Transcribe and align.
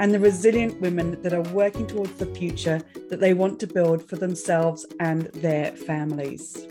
and 0.00 0.14
the 0.14 0.18
resilient 0.18 0.80
women 0.80 1.20
that 1.22 1.34
are 1.34 1.42
working 1.52 1.86
towards 1.86 2.14
the 2.14 2.24
future 2.24 2.80
that 3.10 3.20
they 3.20 3.34
want 3.34 3.60
to 3.60 3.66
build 3.66 4.08
for 4.08 4.16
themselves 4.16 4.86
and 4.98 5.26
their 5.34 5.72
families. 5.72 6.66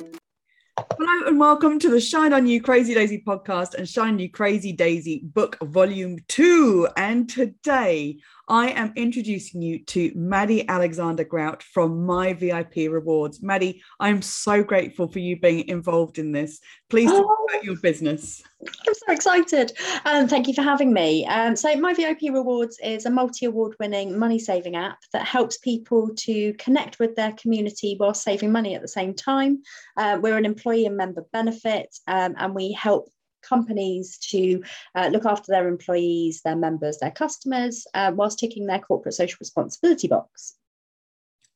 Hello 0.98 1.27
and 1.27 1.39
welcome 1.39 1.77
to 1.77 1.89
the 1.89 2.02
Shine 2.02 2.34
On 2.34 2.48
You 2.48 2.59
Crazy 2.59 2.95
Daisy 2.95 3.22
podcast 3.26 3.76
and 3.76 3.88
Shine 3.88 4.17
You 4.17 4.31
Crazy 4.31 4.73
Daisy 4.73 5.22
book 5.23 5.58
volume 5.62 6.17
two. 6.27 6.88
And 6.98 7.30
today 7.30 8.17
I 8.49 8.70
am 8.70 8.94
introducing 8.95 9.62
you 9.62 9.77
to 9.85 10.12
Maddie 10.16 10.67
Alexander 10.67 11.23
Grout 11.23 11.62
from 11.62 12.03
My 12.03 12.34
VIP 12.34 12.89
Rewards. 12.89 13.44
Maddie, 13.44 13.84
I'm 13.99 14.23
so 14.23 14.63
grateful 14.63 15.08
for 15.08 15.20
you 15.20 15.39
being 15.39 15.67
involved 15.67 16.17
in 16.17 16.31
this. 16.31 16.59
Please 16.89 17.12
talk 17.12 17.27
oh, 17.30 17.48
about 17.48 17.63
your 17.63 17.75
business. 17.77 18.41
I'm 18.88 18.94
so 18.95 19.13
excited. 19.13 19.73
Um, 20.05 20.27
thank 20.27 20.48
you 20.48 20.55
for 20.55 20.63
having 20.63 20.91
me. 20.91 21.27
Um, 21.27 21.55
so, 21.55 21.75
My 21.75 21.94
VIP 21.94 22.22
Rewards 22.31 22.80
is 22.84 23.05
a 23.05 23.12
multi 23.12 23.45
award 23.45 23.75
winning 23.80 24.17
money 24.17 24.39
saving 24.39 24.75
app 24.75 24.97
that 25.13 25.27
helps 25.27 25.59
people 25.59 26.09
to 26.16 26.53
connect 26.53 26.97
with 26.97 27.16
their 27.16 27.34
community 27.34 27.94
while 27.97 28.16
saving 28.16 28.52
money 28.52 28.73
at 28.73 28.81
the 28.81 28.88
same 28.88 29.13
time. 29.13 29.61
Uh, 29.95 30.17
we're 30.20 30.38
an 30.38 30.45
employee 30.45 30.88
and 30.88 30.97
member 30.97 31.23
benefit, 31.31 31.95
um, 32.08 32.33
and 32.39 32.55
we 32.55 32.72
help 32.72 33.09
companies 33.42 34.18
to 34.30 34.64
uh, 34.95 35.09
look 35.12 35.26
after 35.26 35.52
their 35.52 35.68
employees, 35.68 36.42
their 36.44 36.56
members, 36.56 36.98
their 37.00 37.12
customers, 37.12 37.86
uh, 37.94 38.12
whilst 38.14 38.40
ticking 38.40 38.66
their 38.66 38.80
corporate 38.80 39.16
social 39.16 39.38
responsibility 39.40 40.08
box. 40.08 40.56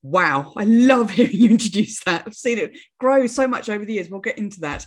Wow, 0.01 0.53
I 0.57 0.65
love 0.65 1.11
hearing 1.11 1.35
you 1.35 1.49
introduce 1.49 2.03
that. 2.03 2.23
I've 2.25 2.35
seen 2.35 2.57
it 2.57 2.77
grow 2.99 3.27
so 3.27 3.47
much 3.47 3.69
over 3.69 3.85
the 3.85 3.93
years. 3.93 4.09
We'll 4.09 4.19
get 4.19 4.37
into 4.37 4.59
that. 4.61 4.85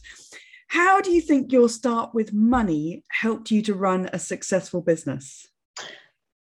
How 0.68 1.00
do 1.00 1.12
you 1.12 1.20
think 1.20 1.52
your 1.52 1.68
start 1.68 2.12
with 2.12 2.32
money 2.32 3.04
helped 3.08 3.50
you 3.50 3.62
to 3.62 3.74
run 3.74 4.10
a 4.12 4.18
successful 4.18 4.80
business? 4.80 5.46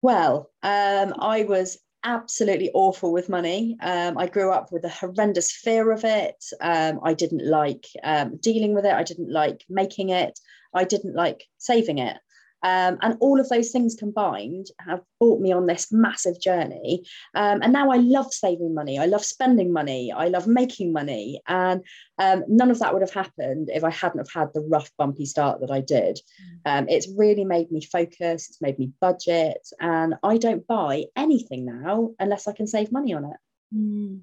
Well, 0.02 0.52
um, 0.62 1.14
I 1.20 1.44
was 1.44 1.78
absolutely 2.04 2.72
awful 2.74 3.12
with 3.12 3.30
money. 3.30 3.78
Um, 3.82 4.18
I 4.18 4.28
grew 4.28 4.52
up 4.52 4.72
with 4.72 4.84
a 4.86 4.90
horrendous 4.90 5.52
fear 5.52 5.92
of 5.92 6.04
it. 6.04 6.44
Um, 6.62 7.00
I 7.04 7.14
didn't 7.14 7.46
like 7.46 7.86
um, 8.04 8.38
dealing 8.38 8.74
with 8.74 8.86
it. 8.86 8.94
I 8.94 9.04
didn't 9.04 9.32
like 9.32 9.64
making 9.70 10.10
it. 10.10 10.40
I 10.74 10.84
didn't 10.84 11.16
like 11.16 11.46
saving 11.58 11.98
it. 11.98 12.18
Um, 12.64 12.98
and 13.02 13.18
all 13.20 13.40
of 13.40 13.50
those 13.50 13.72
things 13.72 13.96
combined 13.96 14.68
have 14.80 15.02
brought 15.20 15.42
me 15.42 15.52
on 15.52 15.66
this 15.66 15.92
massive 15.92 16.40
journey. 16.42 17.04
Um, 17.36 17.62
and 17.62 17.74
now 17.74 17.92
I 17.92 17.98
love 17.98 18.34
saving 18.34 18.74
money. 18.74 19.00
I 19.00 19.06
love 19.06 19.24
spending 19.24 19.72
money. 19.72 20.12
I 20.12 20.28
love 20.28 20.48
making 20.48 20.92
money. 20.92 21.42
And 21.48 21.84
um, 22.18 22.44
none 22.48 22.72
of 22.72 22.80
that 22.80 22.94
would 22.94 23.02
have 23.02 23.14
happened 23.14 23.70
if 23.74 23.84
I 23.84 23.92
hadn't 23.92 24.20
have 24.20 24.32
had 24.34 24.54
the 24.54 24.62
rough, 24.62 24.92
bumpy 24.98 25.26
start 25.26 25.62
that 25.62 25.72
I 25.72 25.82
did. 25.82 26.20
Mm. 26.66 26.80
Um, 26.80 26.90
it's 26.90 27.10
really 27.18 27.46
made 27.46 27.72
me 27.72 27.82
focus. 27.82 28.50
It's 28.50 28.62
made 28.62 28.78
me 28.78 28.92
budget. 29.00 29.68
And 29.80 30.16
I 30.24 30.38
don't 30.38 30.68
buy 30.68 31.06
anything 31.16 31.66
now 31.66 32.12
unless 32.20 32.48
I 32.48 32.54
can 32.54 32.68
save 32.68 32.92
money 32.92 33.14
on 33.14 33.26
it. 33.26 33.38
Mm 33.74 34.22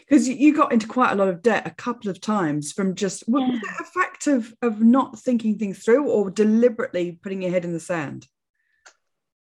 because 0.00 0.28
you 0.28 0.54
got 0.54 0.72
into 0.72 0.86
quite 0.86 1.12
a 1.12 1.16
lot 1.16 1.28
of 1.28 1.42
debt 1.42 1.66
a 1.66 1.70
couple 1.70 2.10
of 2.10 2.20
times 2.20 2.72
from 2.72 2.94
just 2.94 3.24
yeah. 3.26 3.58
a 3.80 3.84
fact 3.84 4.26
of 4.26 4.54
of 4.62 4.80
not 4.80 5.18
thinking 5.18 5.58
things 5.58 5.78
through 5.78 6.08
or 6.08 6.30
deliberately 6.30 7.18
putting 7.22 7.42
your 7.42 7.50
head 7.50 7.64
in 7.64 7.72
the 7.72 7.80
sand 7.80 8.26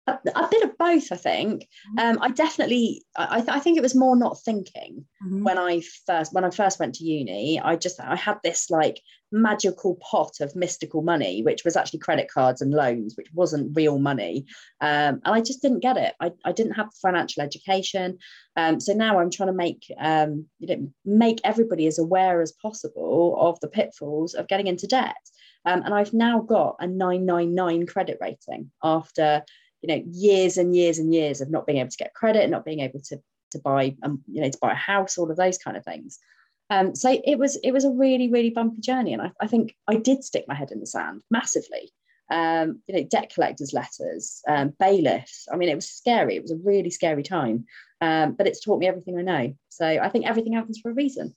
a, 0.08 0.12
a 0.36 0.48
bit 0.50 0.64
of 0.64 0.78
both 0.78 1.12
i 1.12 1.16
think 1.16 1.64
mm-hmm. 1.64 2.00
um, 2.00 2.18
i 2.22 2.30
definitely 2.30 3.04
I, 3.16 3.38
th- 3.38 3.50
I, 3.50 3.60
think 3.60 3.78
it 3.78 3.84
was 3.84 3.96
more 3.96 4.16
not 4.16 4.40
thinking 4.44 5.06
mm-hmm. 5.26 5.44
when 5.44 5.58
i 5.58 5.82
first 6.06 6.34
when 6.34 6.44
i 6.44 6.50
first 6.50 6.80
went 6.80 6.96
to 6.96 7.06
uni 7.06 7.60
i 7.60 7.76
just 7.76 8.00
i 8.00 8.16
had 8.16 8.40
this 8.44 8.70
like 8.70 9.00
magical 9.34 9.96
pot 9.96 10.40
of 10.40 10.56
mystical 10.56 11.02
money 11.02 11.42
which 11.42 11.66
was 11.66 11.76
actually 11.76 12.00
credit 12.00 12.30
cards 12.32 12.62
and 12.62 12.72
loans 12.72 13.16
which 13.18 13.28
wasn't 13.34 13.76
real 13.76 14.00
money. 14.00 14.46
Um, 14.80 15.22
and 15.26 15.34
i 15.36 15.42
just 15.42 15.62
didn't 15.62 15.80
get 15.82 15.98
it. 15.98 16.14
I, 16.22 16.32
I 16.46 16.52
didn't 16.52 16.74
have 16.74 16.94
financial 17.02 17.44
education. 17.44 18.20
Um, 18.56 18.80
so 18.80 18.94
now 18.94 19.20
i'm 19.20 19.32
trying 19.32 19.48
to 19.48 19.54
make 19.54 19.84
um, 20.00 20.46
you 20.60 20.68
know 20.68 20.88
make 21.04 21.42
everybody 21.44 21.88
as 21.88 22.00
aware 22.00 22.42
as 22.42 22.52
possible 22.52 23.36
of 23.40 23.60
the 23.60 23.68
pitfalls 23.68 24.34
of 24.36 24.48
getting 24.48 24.68
into 24.68 24.88
debt. 24.88 25.16
Um, 25.66 25.82
and 25.84 25.94
I've 25.94 26.14
now 26.14 26.42
got 26.42 26.76
a 26.80 26.88
999 26.88 27.88
credit 27.88 28.18
rating 28.22 28.72
after 28.84 29.44
you 29.82 29.88
know 29.88 30.04
years 30.12 30.58
and 30.58 30.76
years 30.76 31.00
and 31.00 31.14
years 31.14 31.42
of 31.42 31.50
not 31.50 31.66
being 31.66 31.80
able 31.80 31.90
to 31.90 31.98
get 31.98 32.14
credit 32.14 32.50
not 32.50 32.66
being 32.66 32.80
able 32.80 33.02
to 33.02 33.18
to 33.52 33.60
buy 33.60 33.96
um, 34.04 34.22
you 34.28 34.42
know 34.42 34.50
to 34.50 34.58
buy 34.62 34.72
a 34.72 34.76
house 34.76 35.18
all 35.18 35.30
of 35.30 35.38
those 35.38 35.58
kind 35.58 35.78
of 35.78 35.84
things 35.84 36.20
um, 36.70 36.96
so 36.96 37.20
it 37.24 37.38
was 37.38 37.58
it 37.64 37.72
was 37.72 37.86
a 37.86 37.92
really 37.92 38.30
really 38.30 38.50
bumpy 38.50 38.82
journey. 38.82 39.14
And 39.14 39.22
I, 39.22 39.32
I 39.40 39.48
think 39.48 39.76
I 39.88 39.96
did 39.96 40.24
stick 40.24 40.46
my 40.48 40.56
head 40.56 40.72
in 40.72 40.80
the 40.80 40.88
sand 40.88 41.22
massively. 41.30 41.92
Um, 42.32 42.82
you 42.88 42.96
know 42.96 43.04
debt 43.04 43.32
collectors 43.34 43.74
letters 43.74 44.42
um, 44.48 44.74
bailiffs. 44.80 45.48
I 45.52 45.58
mean 45.58 45.70
it 45.70 45.76
was 45.76 45.90
scary. 45.90 46.36
It 46.36 46.42
was 46.42 46.52
a 46.52 46.58
really 46.58 46.90
scary 46.90 47.24
time. 47.24 47.66
Um, 48.02 48.34
but 48.34 48.48
it's 48.48 48.60
taught 48.60 48.80
me 48.80 48.88
everything 48.88 49.18
I 49.18 49.22
know. 49.22 49.54
So 49.70 49.86
I 49.86 50.10
think 50.10 50.26
everything 50.26 50.54
happens 50.54 50.80
for 50.80 50.92
a 50.92 50.94
reason 50.94 51.36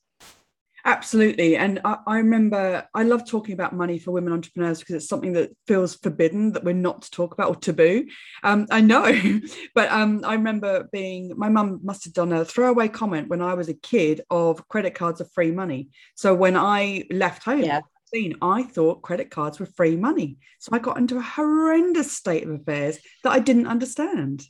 Absolutely. 0.87 1.57
And 1.57 1.81
I, 1.85 1.97
I, 2.07 2.17
remember 2.19 2.87
I 2.95 3.03
love 3.03 3.29
talking 3.29 3.55
about 3.55 3.75
money 3.75 3.99
for 3.99 4.13
women 4.13 4.33
entrepreneurs 4.33 4.79
because 4.79 4.95
it's 4.95 5.09
something 5.09 5.33
that 5.33 5.51
feels 5.67 5.97
forbidden 5.97 6.53
that 6.53 6.63
we're 6.63 6.75
not 6.75 7.03
to 7.03 7.11
talk 7.11 7.35
about 7.35 7.49
or 7.49 7.57
taboo. 7.57 8.07
Um, 8.45 8.69
I 8.71 8.83
know, 8.83 9.13
but 9.75 9.91
um, 9.91 10.25
I 10.25 10.35
remember 10.35 10.89
being, 10.93 11.33
my 11.37 11.49
mum 11.49 11.81
must 11.83 12.05
have 12.05 12.13
done 12.13 12.33
a 12.33 12.45
throwaway 12.45 12.87
comment 12.87 13.29
when 13.29 13.43
I 13.43 13.55
was 13.55 13.69
a 13.69 13.75
kid 13.75 14.21
of 14.31 14.67
credit 14.69 14.95
cards 14.95 15.21
are 15.21 15.29
free 15.35 15.51
money. 15.51 15.89
So 16.15 16.33
when 16.37 16.57
I 16.57 17.03
left 17.11 17.43
home, 17.43 17.63
yeah. 17.63 17.81
I 18.41 18.63
thought 18.63 19.03
credit 19.03 19.31
cards 19.31 19.59
were 19.59 19.67
free 19.67 19.97
money. 19.97 20.39
So 20.61 20.71
I 20.73 20.79
got 20.79 20.97
into 20.99 21.19
a 21.19 21.23
horrendous 21.23 22.13
state 22.13 22.45
of 22.45 22.51
affairs 22.51 22.99
that 23.25 23.33
I 23.33 23.41
didn't 23.41 23.67
understand 23.67 24.47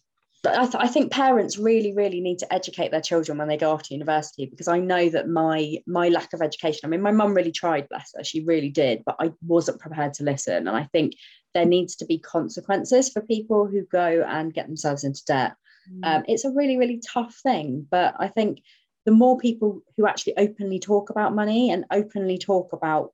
I, 0.47 0.63
th- 0.63 0.77
I, 0.77 0.89
think 0.89 1.13
parents 1.13 1.59
really 1.59 1.93
really 1.95 2.21
need 2.21 2.39
to 2.39 2.53
educate 2.53 2.91
their 2.91 3.01
children 3.01 3.39
when 3.39 3.49
they 3.49 3.57
go 3.57 3.73
off 3.73 3.83
to 3.85 3.95
university 3.95 4.47
because 4.47 4.69
i 4.69 4.79
know 4.79 5.09
that 5.09 5.29
my 5.29 5.79
my 5.87 6.09
lack 6.09 6.33
of 6.33 6.43
education 6.43 6.81
i 6.85 6.89
mean 6.89 7.03
my 7.03 7.13
mum 7.13 7.35
really 7.35 7.53
tried 7.53 7.89
bless 7.89 8.13
her 8.17 8.25
she 8.25 8.45
really 8.45 8.69
did 8.69 9.03
but 9.05 9.17
i 9.21 9.31
wasn't 9.47 9.81
prepared 9.81 10.15
to 10.15 10.25
listen. 10.25 10.69
And 10.69 10.77
i 10.77 10.85
think 10.85 11.15
there 11.55 11.65
needs 11.65 11.97
to 11.97 12.07
be 12.07 12.19
consequences 12.19 13.11
for 13.11 13.23
people 13.23 13.67
who 13.67 13.85
go 13.87 14.25
and 14.29 14.53
get 14.53 14.67
themselves 14.67 15.05
into 15.05 15.25
debt. 15.27 15.55
Mm. 15.91 16.17
um, 16.17 16.25
it's 16.27 16.45
a 16.45 16.51
really 16.51 16.77
really 16.77 17.01
tough 17.13 17.35
thing 17.43 17.87
but 17.91 18.15
i 18.19 18.29
think 18.29 18.61
the 19.05 19.13
more 19.13 19.39
people 19.39 19.83
who 19.97 20.07
actually 20.07 20.37
openly 20.37 20.81
talk 20.81 21.11
about 21.11 21.35
money 21.35 21.71
and 21.71 21.85
openly 21.93 22.39
talk 22.39 22.73
about 22.73 23.13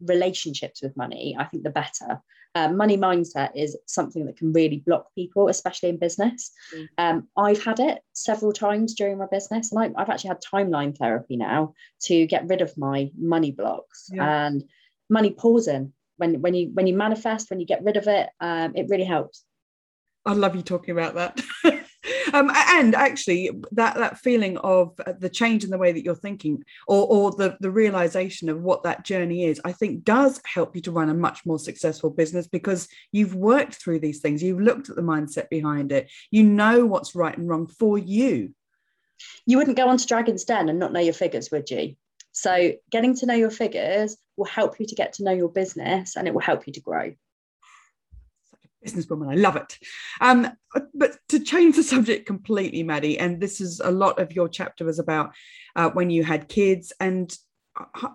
relationships 0.00 0.80
with 0.80 0.96
money 0.96 1.36
i 1.38 1.44
think 1.44 1.62
the 1.62 1.70
better 1.70 2.22
uh, 2.54 2.68
money 2.68 2.96
mindset 2.96 3.50
is 3.54 3.76
something 3.86 4.26
that 4.26 4.36
can 4.36 4.52
really 4.52 4.82
block 4.84 5.06
people, 5.14 5.48
especially 5.48 5.88
in 5.88 5.98
business. 5.98 6.50
Mm. 6.74 6.88
Um, 6.98 7.28
I've 7.36 7.62
had 7.62 7.78
it 7.78 8.00
several 8.12 8.52
times 8.52 8.94
during 8.94 9.18
my 9.18 9.26
business, 9.30 9.72
and 9.72 9.94
I, 9.96 10.00
have 10.00 10.10
actually 10.10 10.28
had 10.28 10.42
timeline 10.42 10.96
therapy 10.96 11.36
now 11.36 11.74
to 12.02 12.26
get 12.26 12.48
rid 12.48 12.60
of 12.60 12.76
my 12.76 13.10
money 13.16 13.52
blocks 13.52 14.08
yeah. 14.12 14.46
and 14.46 14.64
money 15.08 15.30
pausing. 15.30 15.92
When 16.16 16.42
when 16.42 16.54
you 16.54 16.70
when 16.74 16.86
you 16.86 16.96
manifest, 16.96 17.50
when 17.50 17.60
you 17.60 17.66
get 17.66 17.84
rid 17.84 17.96
of 17.96 18.06
it, 18.08 18.28
um, 18.40 18.72
it 18.74 18.86
really 18.88 19.04
helps. 19.04 19.44
I 20.26 20.34
love 20.34 20.54
you 20.54 20.62
talking 20.62 20.92
about 20.92 21.14
that. 21.14 21.40
um, 22.32 22.50
and 22.54 22.94
actually 22.94 23.50
that 23.72 23.96
that 23.96 24.18
feeling 24.18 24.56
of 24.58 24.98
uh, 25.06 25.12
the 25.18 25.28
change 25.28 25.64
in 25.64 25.70
the 25.70 25.78
way 25.78 25.92
that 25.92 26.04
you're 26.04 26.14
thinking 26.14 26.62
or, 26.88 27.06
or 27.06 27.30
the, 27.32 27.56
the 27.60 27.70
realization 27.70 28.48
of 28.48 28.60
what 28.62 28.82
that 28.82 29.04
journey 29.04 29.44
is 29.44 29.60
i 29.64 29.72
think 29.72 30.04
does 30.04 30.40
help 30.44 30.74
you 30.74 30.82
to 30.82 30.92
run 30.92 31.08
a 31.08 31.14
much 31.14 31.44
more 31.46 31.58
successful 31.58 32.10
business 32.10 32.46
because 32.46 32.88
you've 33.12 33.34
worked 33.34 33.74
through 33.74 34.00
these 34.00 34.20
things. 34.20 34.42
You've 34.42 34.60
looked 34.60 34.90
at 34.90 34.96
the 34.96 35.02
mindset 35.02 35.48
behind 35.48 35.92
it. 35.92 36.10
You 36.30 36.44
know 36.44 36.86
what's 36.86 37.14
right 37.14 37.36
and 37.36 37.48
wrong 37.48 37.66
for 37.66 37.98
you. 37.98 38.54
You 39.46 39.58
wouldn't 39.58 39.76
go 39.76 39.88
on 39.88 39.98
to 39.98 40.06
Dragons' 40.06 40.44
Den 40.44 40.68
and 40.68 40.78
not 40.78 40.92
know 40.92 41.00
your 41.00 41.14
figures 41.14 41.50
would 41.50 41.70
you? 41.70 41.96
So 42.32 42.72
getting 42.90 43.14
to 43.16 43.26
know 43.26 43.34
your 43.34 43.50
figures 43.50 44.16
will 44.36 44.46
help 44.46 44.78
you 44.80 44.86
to 44.86 44.94
get 44.94 45.14
to 45.14 45.24
know 45.24 45.32
your 45.32 45.48
business 45.48 46.16
and 46.16 46.26
it 46.28 46.34
will 46.34 46.40
help 46.40 46.66
you 46.66 46.72
to 46.74 46.80
grow 46.80 47.14
businesswoman. 48.84 49.30
I 49.30 49.36
love 49.36 49.56
it. 49.56 49.78
Um, 50.20 50.48
but 50.94 51.16
to 51.28 51.40
change 51.40 51.76
the 51.76 51.82
subject 51.82 52.26
completely, 52.26 52.82
Maddie, 52.82 53.18
and 53.18 53.40
this 53.40 53.60
is 53.60 53.80
a 53.80 53.90
lot 53.90 54.18
of 54.18 54.32
your 54.32 54.48
chapter 54.48 54.84
was 54.84 54.98
about 54.98 55.34
uh, 55.76 55.90
when 55.90 56.10
you 56.10 56.24
had 56.24 56.48
kids. 56.48 56.92
And 57.00 57.34
uh, 57.78 58.08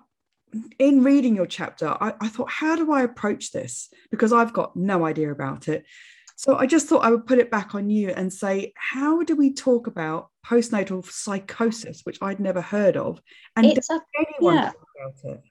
in 0.79 1.03
reading 1.03 1.35
your 1.35 1.47
chapter, 1.47 1.89
I, 1.89 2.13
I 2.19 2.27
thought, 2.27 2.49
how 2.49 2.75
do 2.75 2.91
I 2.91 3.03
approach 3.03 3.51
this? 3.51 3.89
Because 4.11 4.33
I've 4.33 4.53
got 4.53 4.75
no 4.75 5.05
idea 5.05 5.31
about 5.31 5.67
it. 5.67 5.85
So 6.37 6.57
I 6.57 6.65
just 6.65 6.87
thought 6.87 7.05
I 7.05 7.11
would 7.11 7.25
put 7.25 7.39
it 7.39 7.49
back 7.49 7.75
on 7.75 7.89
you 7.89 8.09
and 8.09 8.31
say, 8.31 8.73
how 8.75 9.23
do 9.23 9.37
we 9.37 9.53
talk 9.53 9.87
about 9.87 10.29
postnatal 10.45 11.05
psychosis, 11.05 12.01
which 12.03 12.19
I'd 12.21 12.39
never 12.39 12.61
heard 12.61 12.97
of. 12.97 13.21
And 13.55 13.65
It's 13.65 13.89
a- 13.89 14.01
anyone 14.17 14.55
yeah. 14.55 14.71
talk 14.71 14.87
about 14.95 15.31
it? 15.35 15.43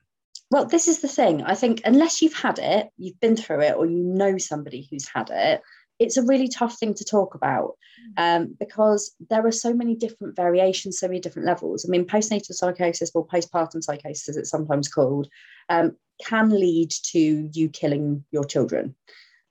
Well, 0.55 0.63
this 0.63 0.87
is 0.87 1.01
the 1.01 1.09
thing. 1.09 1.43
I 1.43 1.53
think 1.53 1.81
unless 1.83 2.21
you've 2.21 2.33
had 2.33 2.59
it, 2.59 2.87
you've 2.97 3.19
been 3.19 3.35
through 3.35 3.59
it, 3.59 3.75
or 3.75 3.85
you 3.85 4.01
know 4.01 4.37
somebody 4.37 4.87
who's 4.89 5.05
had 5.05 5.29
it, 5.29 5.61
it's 5.99 6.15
a 6.15 6.23
really 6.23 6.47
tough 6.47 6.79
thing 6.79 6.93
to 6.93 7.03
talk 7.03 7.35
about 7.35 7.73
um, 8.15 8.55
because 8.57 9.13
there 9.29 9.45
are 9.45 9.51
so 9.51 9.73
many 9.73 9.95
different 9.95 10.33
variations, 10.37 10.97
so 10.97 11.09
many 11.09 11.19
different 11.19 11.45
levels. 11.45 11.85
I 11.85 11.89
mean, 11.91 12.05
postnatal 12.05 12.53
psychosis 12.53 13.11
or 13.13 13.27
postpartum 13.27 13.83
psychosis, 13.83 14.29
as 14.29 14.37
it's 14.37 14.49
sometimes 14.49 14.87
called, 14.87 15.27
um, 15.67 15.97
can 16.25 16.49
lead 16.51 16.91
to 17.11 17.49
you 17.51 17.67
killing 17.67 18.23
your 18.31 18.45
children. 18.45 18.95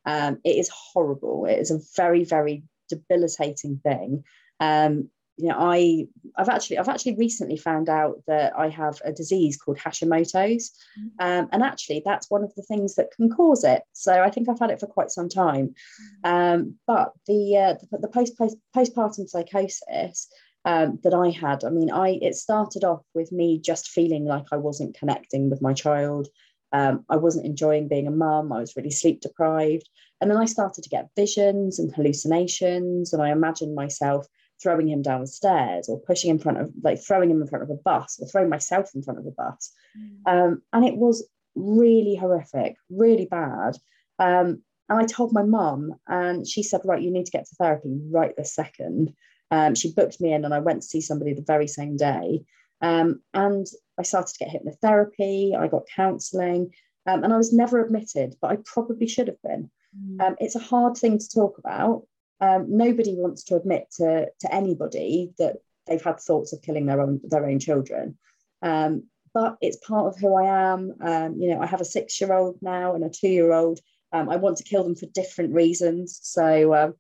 Um, 0.07 0.39
it 0.43 0.57
is 0.57 0.71
horrible. 0.71 1.45
It 1.45 1.59
is 1.59 1.71
a 1.71 1.81
very, 1.97 2.25
very 2.25 2.63
debilitating 2.89 3.79
thing. 3.85 4.25
Um, 4.59 5.11
you 5.37 5.49
know, 5.49 5.57
I 5.59 6.07
I've 6.37 6.49
actually 6.49 6.79
I've 6.79 6.89
actually 6.89 7.17
recently 7.17 7.57
found 7.57 7.89
out 7.89 8.23
that 8.27 8.53
I 8.57 8.69
have 8.69 9.01
a 9.05 9.13
disease 9.13 9.57
called 9.57 9.79
Hashimoto's, 9.79 10.73
um, 11.19 11.49
and 11.53 11.63
actually 11.63 12.03
that's 12.05 12.31
one 12.31 12.45
of 12.45 12.55
the 12.55 12.63
things 12.63 12.95
that 12.95 13.11
can 13.17 13.31
cause 13.31 13.65
it. 13.65 13.83
So 13.93 14.23
I 14.23 14.31
think 14.31 14.49
I've 14.49 14.61
had 14.61 14.71
it 14.71 14.81
for 14.81 14.87
quite 14.87 15.11
some 15.11 15.29
time. 15.29 15.75
Um, 16.23 16.77
but 16.87 17.13
the 17.27 17.57
uh, 17.57 17.75
the, 17.91 17.99
the 17.99 18.09
post, 18.09 18.39
post 18.39 18.57
postpartum 18.77 19.29
psychosis 19.29 20.29
um, 20.65 21.01
that 21.03 21.15
I 21.15 21.31
had, 21.31 21.65
I 21.65 21.71
mean, 21.71 21.91
I 21.91 22.19
it 22.23 22.37
started 22.37 22.85
off 22.85 23.03
with 23.15 23.33
me 23.33 23.59
just 23.59 23.89
feeling 23.89 24.25
like 24.25 24.47
I 24.53 24.57
wasn't 24.57 24.97
connecting 24.97 25.51
with 25.51 25.61
my 25.61 25.73
child. 25.73 26.29
Um, 26.73 27.05
I 27.09 27.17
wasn't 27.17 27.47
enjoying 27.47 27.89
being 27.89 28.07
a 28.07 28.13
mum. 28.13 28.53
I 28.53 28.61
was 28.61 28.77
really 28.77 28.91
sleep 28.91 29.21
deprived, 29.21 29.89
and 30.21 30.31
then 30.31 30.39
I 30.39 30.45
started 30.45 30.85
to 30.85 30.91
get 30.91 31.11
visions 31.17 31.81
and 31.81 31.93
hallucinations, 31.93 33.13
and 33.13 33.21
I 33.21 33.31
imagined 33.31 33.75
myself 33.75 34.29
throwing 34.65 34.89
him 34.89 35.03
down 35.03 35.21
the 35.21 35.27
stairs 35.27 35.89
or 35.89 36.01
pushing 36.01 36.31
in 36.31 36.39
front 36.39 36.59
of 36.59 36.73
like 36.83 36.99
throwing 37.01 37.31
him 37.31 37.43
in 37.43 37.47
front 37.47 37.63
of 37.63 37.71
a 37.71 37.75
bus 37.75 38.19
or 38.21 38.27
throwing 38.27 38.49
myself 38.49 38.91
in 38.95 39.03
front 39.03 39.21
of 39.21 39.27
a 39.27 39.31
bus. 39.31 39.71
Um, 40.27 40.63
and 40.73 40.85
it 40.85 40.97
was 40.97 41.29
really 41.55 42.17
horrific 42.17 42.77
really 42.91 43.27
bad. 43.27 43.77
Um, 44.19 44.63
and 44.89 44.99
i 44.99 45.05
told 45.05 45.33
my 45.33 45.43
mum 45.43 45.95
and 46.09 46.47
she 46.47 46.63
said 46.63 46.83
right 46.85 47.01
you 47.01 47.11
need 47.11 47.25
to 47.25 47.33
get 47.33 47.47
to 47.47 47.55
therapy 47.57 48.01
right 48.11 48.35
this 48.37 48.55
second. 48.55 49.15
Um, 49.51 49.75
she 49.75 49.93
booked 49.93 50.21
me 50.21 50.33
in 50.33 50.45
and 50.45 50.55
i 50.55 50.59
went 50.59 50.83
to 50.83 50.89
see 50.89 51.01
somebody 51.01 51.35
the 51.35 51.43
very 51.47 51.69
same 51.69 51.97
day. 51.97 52.45
Um, 52.81 53.21
and 53.35 53.67
i 53.99 54.03
started 54.03 54.35
to 54.35 54.45
get 54.45 54.55
hypnotherapy 54.55 55.57
i 55.57 55.69
got 55.69 55.95
counselling 55.95 56.73
um, 57.07 57.23
and 57.23 57.33
i 57.33 57.37
was 57.37 57.53
never 57.53 57.85
admitted 57.85 58.35
but 58.41 58.51
i 58.51 58.57
probably 58.65 59.07
should 59.07 59.29
have 59.29 59.43
been. 59.43 59.71
Um, 60.19 60.35
it's 60.41 60.57
a 60.57 60.71
hard 60.73 60.97
thing 60.97 61.19
to 61.19 61.29
talk 61.29 61.59
about 61.59 62.07
um, 62.41 62.67
nobody 62.69 63.15
wants 63.15 63.45
to 63.45 63.57
admit 63.57 63.87
to, 63.99 64.29
to 64.41 64.55
anybody 64.55 65.33
that 65.39 65.57
they've 65.87 66.03
had 66.03 66.21
thoughts 66.21 66.53
of 66.53 66.63
killing 66.63 66.87
their 66.87 67.01
own 67.01 67.21
their 67.25 67.47
own 67.47 67.59
children. 67.59 68.19
Um, 68.63 69.05
but 69.33 69.57
it's 69.61 69.77
part 69.77 70.07
of 70.07 70.19
who 70.19 70.35
I 70.35 70.73
am. 70.73 70.95
Um, 71.01 71.37
you 71.39 71.51
know, 71.51 71.61
I 71.61 71.67
have 71.67 71.81
a 71.81 71.85
six 71.85 72.21
year 72.21 72.33
old 72.33 72.59
now 72.63 72.95
and 72.95 73.05
a 73.05 73.11
two 73.11 73.29
year 73.29 73.53
old. 73.53 73.81
Um, 74.13 74.29
I 74.29 74.37
want 74.37 74.59
to 74.59 74.65
kill 74.65 74.85
them 74.85 74.95
for 74.95 75.07
different 75.07 75.53
reasons. 75.53 76.21
So 76.23 76.75
um, 76.75 76.95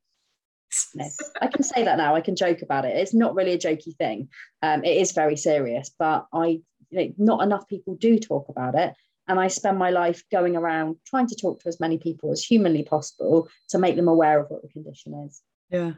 I 1.40 1.46
can 1.46 1.62
say 1.62 1.84
that 1.84 1.96
now. 1.96 2.16
I 2.16 2.20
can 2.20 2.34
joke 2.34 2.62
about 2.62 2.84
it. 2.84 2.96
It's 2.96 3.14
not 3.14 3.34
really 3.34 3.52
a 3.52 3.58
jokey 3.58 3.96
thing. 3.96 4.28
Um, 4.62 4.84
it 4.84 4.96
is 4.96 5.12
very 5.12 5.36
serious, 5.36 5.90
but 5.96 6.26
I, 6.32 6.46
you 6.46 6.62
know, 6.90 7.12
not 7.18 7.42
enough 7.42 7.68
people 7.68 7.94
do 7.94 8.18
talk 8.18 8.48
about 8.48 8.74
it. 8.74 8.94
And 9.26 9.40
I 9.40 9.48
spend 9.48 9.78
my 9.78 9.90
life 9.90 10.22
going 10.30 10.56
around 10.56 10.96
trying 11.06 11.26
to 11.28 11.36
talk 11.36 11.60
to 11.60 11.68
as 11.68 11.80
many 11.80 11.98
people 11.98 12.32
as 12.32 12.44
humanly 12.44 12.82
possible 12.82 13.48
to 13.70 13.78
make 13.78 13.96
them 13.96 14.08
aware 14.08 14.40
of 14.40 14.48
what 14.48 14.62
the 14.62 14.68
condition 14.68 15.14
is. 15.26 15.40
Yeah. 15.70 15.92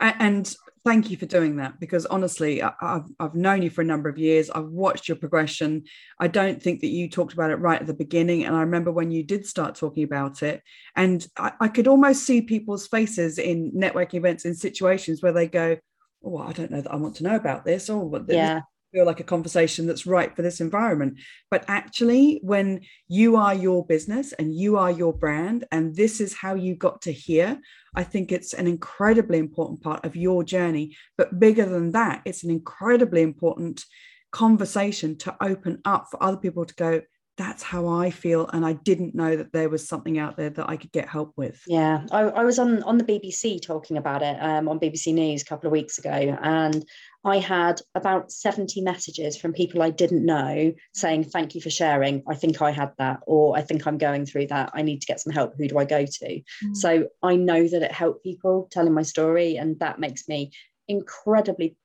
And 0.00 0.52
thank 0.84 1.10
you 1.10 1.16
for 1.16 1.26
doing 1.26 1.56
that 1.56 1.78
because 1.78 2.04
honestly, 2.06 2.62
I've, 2.62 3.06
I've 3.18 3.34
known 3.34 3.62
you 3.62 3.70
for 3.70 3.80
a 3.80 3.86
number 3.86 4.08
of 4.08 4.18
years. 4.18 4.50
I've 4.50 4.68
watched 4.68 5.08
your 5.08 5.16
progression. 5.16 5.84
I 6.18 6.28
don't 6.28 6.62
think 6.62 6.80
that 6.80 6.88
you 6.88 7.08
talked 7.08 7.32
about 7.32 7.50
it 7.50 7.56
right 7.56 7.80
at 7.80 7.86
the 7.86 7.94
beginning. 7.94 8.44
And 8.44 8.56
I 8.56 8.60
remember 8.60 8.92
when 8.92 9.10
you 9.10 9.22
did 9.22 9.46
start 9.46 9.76
talking 9.76 10.04
about 10.04 10.42
it, 10.42 10.62
and 10.96 11.26
I, 11.36 11.52
I 11.60 11.68
could 11.68 11.88
almost 11.88 12.24
see 12.24 12.42
people's 12.42 12.88
faces 12.88 13.38
in 13.38 13.72
networking 13.72 14.14
events 14.14 14.44
in 14.44 14.54
situations 14.54 15.22
where 15.22 15.32
they 15.32 15.46
go, 15.46 15.76
Oh, 16.24 16.38
I 16.38 16.52
don't 16.52 16.70
know 16.70 16.80
that 16.80 16.92
I 16.92 16.96
want 16.96 17.16
to 17.16 17.24
know 17.24 17.36
about 17.36 17.64
this. 17.64 17.88
Or 17.90 18.08
what 18.08 18.24
Yeah. 18.28 18.62
Feel 18.94 19.04
like 19.04 19.20
a 19.20 19.24
conversation 19.24 19.86
that's 19.86 20.06
right 20.06 20.34
for 20.34 20.42
this 20.42 20.60
environment. 20.60 21.18
But 21.50 21.64
actually, 21.66 22.40
when 22.42 22.82
you 23.08 23.36
are 23.36 23.54
your 23.54 23.84
business 23.84 24.32
and 24.32 24.54
you 24.54 24.78
are 24.78 24.90
your 24.90 25.12
brand, 25.12 25.64
and 25.72 25.94
this 25.96 26.20
is 26.20 26.32
how 26.32 26.54
you 26.54 26.76
got 26.76 27.02
to 27.02 27.12
here, 27.12 27.60
I 27.94 28.04
think 28.04 28.30
it's 28.30 28.54
an 28.54 28.66
incredibly 28.66 29.38
important 29.38 29.82
part 29.82 30.04
of 30.04 30.16
your 30.16 30.44
journey. 30.44 30.96
But 31.18 31.40
bigger 31.40 31.66
than 31.66 31.92
that, 31.92 32.22
it's 32.24 32.44
an 32.44 32.50
incredibly 32.50 33.22
important 33.22 33.84
conversation 34.30 35.16
to 35.18 35.36
open 35.40 35.80
up 35.84 36.06
for 36.10 36.22
other 36.22 36.36
people 36.36 36.64
to 36.64 36.74
go, 36.74 37.02
that's 37.36 37.62
how 37.62 37.88
I 37.88 38.10
feel. 38.10 38.48
And 38.52 38.64
I 38.64 38.74
didn't 38.74 39.14
know 39.14 39.36
that 39.36 39.52
there 39.52 39.68
was 39.68 39.88
something 39.88 40.18
out 40.18 40.36
there 40.36 40.50
that 40.50 40.68
I 40.68 40.76
could 40.76 40.92
get 40.92 41.08
help 41.08 41.32
with. 41.36 41.60
Yeah, 41.66 42.06
I, 42.12 42.20
I 42.20 42.44
was 42.44 42.58
on 42.58 42.82
on 42.84 42.98
the 42.98 43.04
BBC 43.04 43.60
talking 43.60 43.96
about 43.96 44.22
it 44.22 44.36
um, 44.40 44.68
on 44.68 44.78
BBC 44.78 45.12
News 45.12 45.42
a 45.42 45.44
couple 45.44 45.66
of 45.66 45.72
weeks 45.72 45.98
ago, 45.98 46.10
and 46.10 46.84
I 47.24 47.38
had 47.38 47.80
about 47.94 48.30
70 48.30 48.82
messages 48.82 49.36
from 49.36 49.52
people 49.52 49.82
I 49.82 49.90
didn't 49.90 50.24
know 50.24 50.72
saying, 50.92 51.24
Thank 51.24 51.54
you 51.54 51.60
for 51.60 51.70
sharing. 51.70 52.22
I 52.28 52.34
think 52.34 52.60
I 52.60 52.70
had 52.70 52.92
that, 52.98 53.20
or 53.26 53.56
I 53.56 53.62
think 53.62 53.86
I'm 53.86 53.98
going 53.98 54.26
through 54.26 54.48
that. 54.48 54.70
I 54.74 54.82
need 54.82 55.00
to 55.00 55.06
get 55.06 55.20
some 55.20 55.32
help. 55.32 55.54
Who 55.56 55.68
do 55.68 55.78
I 55.78 55.84
go 55.84 56.04
to? 56.04 56.42
Mm. 56.64 56.76
So 56.76 57.08
I 57.22 57.36
know 57.36 57.66
that 57.66 57.82
it 57.82 57.92
helped 57.92 58.24
people 58.24 58.68
telling 58.70 58.92
my 58.92 59.02
story, 59.02 59.56
and 59.56 59.78
that 59.80 59.98
makes 59.98 60.28
me 60.28 60.52
incredibly, 60.86 61.76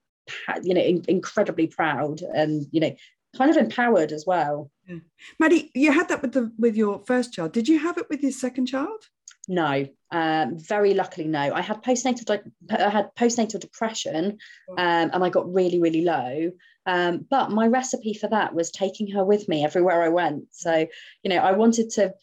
you 0.62 0.74
know, 0.74 0.82
in- 0.82 1.06
incredibly 1.08 1.68
proud 1.68 2.22
and, 2.22 2.66
you 2.72 2.82
know, 2.82 2.96
kind 3.38 3.52
of 3.52 3.58
empowered 3.58 4.12
as 4.12 4.26
well. 4.26 4.72
Maddie, 5.40 5.72
you 5.74 5.92
had 5.92 6.10
that 6.10 6.22
with 6.22 6.34
the 6.34 6.52
with 6.58 6.76
your 6.76 7.00
first 7.06 7.34
child. 7.34 7.54
Did 7.54 7.68
you 7.68 7.80
have 7.80 7.98
it 7.98 8.10
with 8.10 8.22
your 8.22 8.32
second 8.32 8.66
child? 8.66 9.06
No, 9.50 9.88
um, 10.12 10.60
very 10.60 10.94
luckily, 10.94 11.28
no. 11.28 11.54
I 11.54 11.62
had 11.62 11.84
postnatal, 11.84 12.26
di- 12.26 12.78
I 12.78 12.90
had 12.90 13.16
postnatal 13.16 13.60
depression, 13.60 14.38
um, 14.78 15.10
and 15.12 15.24
I 15.24 15.30
got 15.30 15.52
really, 15.52 15.80
really 15.80 16.04
low. 16.04 16.52
Um, 16.86 17.26
but 17.30 17.52
my 17.52 17.68
recipe 17.68 18.14
for 18.14 18.28
that 18.28 18.54
was 18.54 18.72
taking 18.72 19.10
her 19.12 19.26
with 19.26 19.50
me 19.50 19.66
everywhere 19.66 20.04
I 20.04 20.10
went. 20.10 20.46
So, 20.52 20.86
you 21.24 21.30
know, 21.30 21.38
I 21.38 21.54
wanted 21.54 21.90
to 21.92 22.14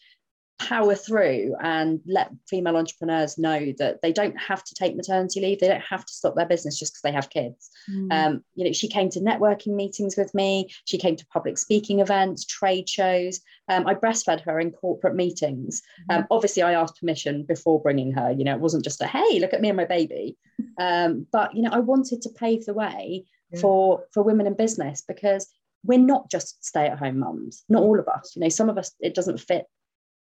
power 0.59 0.95
through 0.95 1.55
and 1.61 1.99
let 2.07 2.31
female 2.49 2.77
entrepreneurs 2.77 3.37
know 3.37 3.73
that 3.77 4.01
they 4.01 4.11
don't 4.11 4.35
have 4.39 4.63
to 4.63 4.73
take 4.73 4.95
maternity 4.95 5.39
leave. 5.39 5.59
They 5.59 5.67
don't 5.67 5.81
have 5.81 6.05
to 6.05 6.11
stop 6.13 6.35
their 6.35 6.47
business 6.47 6.79
just 6.79 6.93
because 6.93 7.01
they 7.03 7.11
have 7.11 7.29
kids. 7.29 7.69
Um, 8.11 8.43
you 8.55 8.65
know, 8.65 8.71
she 8.73 8.87
came 8.87 9.09
to 9.11 9.19
networking 9.19 9.75
meetings 9.75 10.17
with 10.17 10.33
me. 10.33 10.69
She 10.85 10.97
came 10.97 11.15
to 11.15 11.25
public 11.27 11.57
speaking 11.57 11.99
events, 11.99 12.43
trade 12.45 12.89
shows. 12.89 13.39
Um, 13.69 13.85
I 13.87 13.93
breastfed 13.93 14.41
her 14.41 14.59
in 14.59 14.71
corporate 14.71 15.15
meetings. 15.15 15.81
Um, 16.09 16.25
obviously, 16.31 16.63
I 16.63 16.73
asked 16.73 16.99
permission 16.99 17.43
before 17.43 17.81
bringing 17.81 18.11
her. 18.13 18.31
You 18.31 18.43
know, 18.43 18.55
it 18.55 18.59
wasn't 18.61 18.83
just 18.83 19.01
a 19.01 19.07
hey, 19.07 19.39
look 19.39 19.53
at 19.53 19.61
me 19.61 19.69
and 19.69 19.77
my 19.77 19.85
baby. 19.85 20.37
Um, 20.79 21.25
but 21.31 21.55
you 21.55 21.61
know, 21.63 21.69
I 21.71 21.79
wanted 21.79 22.21
to 22.23 22.29
pave 22.29 22.65
the 22.65 22.73
way 22.73 23.25
Yeah. 23.51 23.59
for 23.61 24.03
for 24.13 24.21
women 24.23 24.45
in 24.47 24.53
business 24.55 25.01
because 25.07 25.47
we're 25.83 25.97
not 25.99 26.29
just 26.29 26.63
stay 26.63 26.85
at 26.87 26.97
home 26.99 27.19
mums. 27.19 27.63
Not 27.69 27.81
all 27.83 27.99
of 27.99 28.07
us. 28.07 28.35
You 28.35 28.41
know, 28.41 28.49
some 28.49 28.69
of 28.69 28.77
us 28.77 28.91
it 28.99 29.15
doesn't 29.15 29.39
fit 29.39 29.65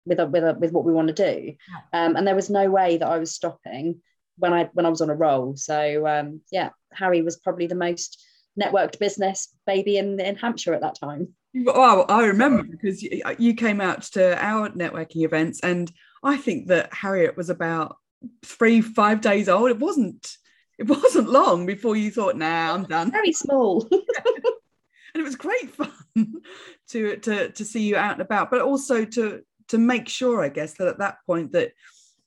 with 0.06 0.20
with 0.20 0.58
with 0.58 0.72
what 0.72 0.86
we 0.86 0.94
want 0.94 1.08
to 1.10 1.14
do. 1.14 1.56
Um, 1.94 2.16
and 2.16 2.28
there 2.28 2.36
was 2.36 2.50
no 2.50 2.70
way 2.70 2.98
that 2.98 3.08
I 3.08 3.18
was 3.18 3.34
stopping 3.34 4.02
when 4.38 4.54
I 4.54 4.70
when 4.74 4.86
I 4.86 4.90
was 4.90 5.02
on 5.02 5.10
a 5.10 5.16
roll. 5.16 5.56
So 5.56 6.08
um, 6.08 6.42
yeah, 6.52 6.70
Harry 6.94 7.22
was 7.22 7.38
probably 7.38 7.68
the 7.68 7.76
most 7.76 8.24
networked 8.60 9.00
business 9.00 9.54
baby 9.66 9.98
in 9.98 10.20
in 10.20 10.36
Hampshire 10.36 10.74
at 10.74 10.82
that 10.82 11.00
time. 11.00 11.30
Well, 11.54 12.06
I 12.10 12.26
remember 12.26 12.64
because 12.64 13.02
you, 13.02 13.22
you 13.38 13.54
came 13.54 13.80
out 13.80 14.04
to 14.14 14.38
our 14.44 14.70
networking 14.72 15.24
events, 15.24 15.62
and 15.62 15.92
I 16.24 16.38
think 16.38 16.68
that 16.68 16.94
Harriet 16.94 17.38
was 17.38 17.50
about 17.50 17.98
three, 18.44 18.82
five 18.82 19.22
days 19.22 19.48
old. 19.48 19.70
It 19.70 19.80
wasn't. 19.80 20.38
It 20.78 20.88
wasn't 20.88 21.30
long 21.30 21.66
before 21.66 21.96
you 21.96 22.12
thought, 22.12 22.36
"Nah, 22.36 22.74
I'm 22.74 22.84
done." 22.84 23.12
Very 23.12 23.32
small. 23.32 23.88
and 25.16 25.22
it 25.22 25.24
was 25.24 25.38
great 25.38 25.70
fun 25.74 25.92
to 26.90 27.16
to 27.18 27.50
to 27.52 27.66
see 27.66 27.84
you 27.84 27.96
out 27.96 28.14
and 28.14 28.22
about, 28.22 28.52
but 28.52 28.62
also 28.62 29.06
to 29.06 29.42
to 29.70 29.78
make 29.78 30.08
sure, 30.08 30.44
I 30.44 30.50
guess, 30.50 30.76
that 30.76 30.88
at 30.88 31.00
that 31.00 31.18
point 31.26 31.52
that 31.54 31.72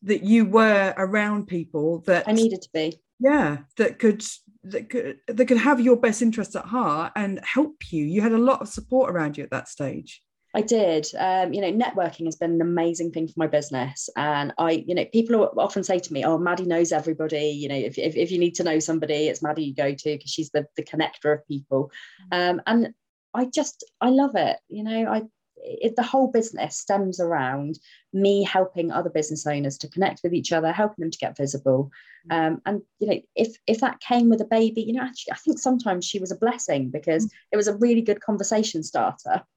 that 0.02 0.23
you 0.23 0.45
were 0.45 0.95
around 0.97 1.47
people 1.47 2.00
that 2.07 2.28
I 2.28 2.33
needed 2.33 2.62
to 2.62 2.68
be. 2.73 3.00
yeah 3.18 3.59
that 3.76 3.99
could 3.99 4.25
that 4.62 4.88
could 4.88 5.18
that 5.26 5.47
could 5.47 5.57
have 5.57 5.80
your 5.80 5.97
best 5.97 6.23
interests 6.23 6.54
at 6.54 6.64
heart 6.64 7.12
and 7.16 7.40
help 7.45 7.76
you 7.90 8.04
you 8.04 8.21
had 8.21 8.33
a 8.33 8.38
lot 8.38 8.62
of 8.62 8.68
support 8.68 9.11
around 9.11 9.37
you 9.37 9.45
at 9.45 9.50
that 9.50 9.68
stage 9.68 10.23
I 10.54 10.62
did. 10.62 11.07
Um, 11.18 11.52
you 11.52 11.61
know, 11.61 11.71
networking 11.71 12.25
has 12.25 12.37
been 12.37 12.52
an 12.52 12.62
amazing 12.62 13.12
thing 13.12 13.28
for 13.28 13.35
my 13.37 13.47
business. 13.47 14.09
And 14.16 14.52
I, 14.57 14.83
you 14.87 14.95
know, 14.95 15.04
people 15.04 15.52
often 15.59 15.85
say 15.85 15.99
to 15.99 16.12
me, 16.12 16.25
oh, 16.25 16.38
Maddie 16.38 16.64
knows 16.64 16.90
everybody. 16.90 17.50
You 17.50 17.68
know, 17.68 17.75
if, 17.75 17.99
if, 17.99 18.16
if 18.16 18.30
you 18.30 18.38
need 18.38 18.54
to 18.54 18.64
know 18.64 18.78
somebody, 18.78 19.28
it's 19.28 19.42
Maddie 19.42 19.64
you 19.64 19.75
go 19.75 19.92
to 19.92 20.04
because 20.04 20.30
she's 20.30 20.50
the, 20.50 20.66
the 20.76 20.85
connector 20.85 21.35
of 21.35 21.47
people. 21.47 21.90
Um, 22.33 22.62
and 22.66 22.95
I 23.35 23.45
just, 23.45 23.85
I 24.00 24.09
love 24.09 24.37
it. 24.37 24.57
You 24.68 24.85
know, 24.85 25.07
I, 25.12 25.23
it, 25.62 25.97
the 25.97 26.03
whole 26.03 26.31
business 26.31 26.79
stems 26.79 27.21
around 27.21 27.79
me 28.12 28.45
helping 28.45 28.91
other 28.91 29.11
business 29.11 29.47
owners 29.47 29.79
to 29.79 29.88
connect 29.88 30.21
with 30.23 30.35
each 30.35 30.53
other, 30.53 30.73
helping 30.73 31.03
them 31.03 31.11
to 31.11 31.19
get 31.19 31.37
visible. 31.37 31.91
Mm. 32.31 32.37
Um, 32.37 32.62
and 32.67 32.83
you 32.99 33.09
know, 33.09 33.21
if 33.37 33.57
if 33.67 33.81
that 33.81 34.00
came 34.00 34.29
with 34.29 34.41
a 34.41 34.47
baby, 34.47 34.83
you 34.83 34.93
know, 34.93 35.03
actually, 35.03 35.33
I 35.33 35.37
think 35.37 35.59
sometimes 35.59 36.05
she 36.05 36.19
was 36.19 36.33
a 36.33 36.37
blessing 36.37 36.91
because 36.91 37.27
mm. 37.27 37.31
it 37.53 37.57
was 37.57 37.69
a 37.69 37.77
really 37.77 38.03
good 38.03 38.21
conversation 38.21 38.83
starter. 38.83 39.43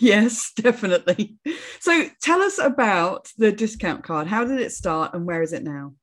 Yes, 0.00 0.52
definitely. 0.54 1.38
So 1.80 2.10
tell 2.20 2.42
us 2.42 2.58
about 2.58 3.32
the 3.38 3.50
discount 3.50 4.04
card. 4.04 4.26
How 4.26 4.44
did 4.44 4.60
it 4.60 4.70
start 4.70 5.14
and 5.14 5.24
where 5.24 5.40
is 5.40 5.54
it 5.54 5.62
now? 5.64 5.94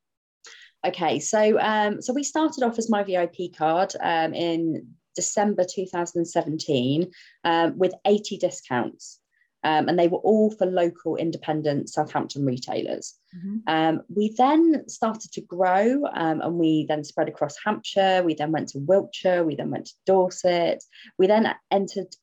Okay, 0.86 1.20
so 1.20 1.60
um, 1.60 2.02
so 2.02 2.13
we 2.13 2.24
started 2.24 2.63
off 2.63 2.78
as 2.78 2.90
my 2.90 3.04
VIP 3.04 3.56
card 3.56 3.94
um, 4.02 4.34
in 4.34 4.96
December 5.16 5.63
2017 5.63 7.12
um, 7.44 7.78
with 7.78 7.94
80 8.06 8.38
discounts. 8.38 9.20
Um, 9.63 9.88
and 9.88 9.98
they 9.98 10.08
were 10.08 10.20
all 10.20 10.51
for 10.51 10.65
local 10.65 11.15
independent 11.15 11.89
Southampton 11.89 12.46
retailers. 12.46 13.15
Mm-hmm. 13.36 13.58
Um, 13.67 14.01
we 14.13 14.34
then 14.38 14.88
started 14.88 15.32
to 15.34 15.41
grow 15.41 16.03
um, 16.13 16.41
and 16.41 16.55
we 16.55 16.86
then 16.88 17.03
spread 17.03 17.29
across 17.29 17.55
Hampshire. 17.63 18.24
We 18.24 18.34
then 18.34 18.51
went 18.51 18.70
to 18.70 18.79
Wiltshire. 18.79 19.43
We 19.43 19.55
then 19.55 19.72
went 19.72 19.88
to 19.88 19.93
Dorset. 20.05 20.84
We 21.17 21.27
then 21.27 21.53
entered 21.72 22.13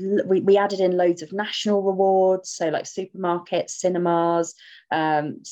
we, 0.00 0.40
we 0.40 0.56
added 0.56 0.80
in 0.80 0.96
loads 0.96 1.22
of 1.22 1.32
national 1.32 1.82
rewards 1.82 2.50
so 2.50 2.68
like 2.68 2.84
supermarkets 2.84 3.70
cinemas 3.70 4.54
um, 4.92 5.42